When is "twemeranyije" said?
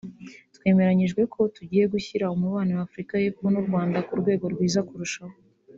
0.55-1.21